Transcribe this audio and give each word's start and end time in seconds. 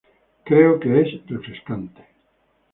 Creo 0.47 0.79
que 0.79 0.89
es 1.01 1.09
refrescante. 1.27 2.01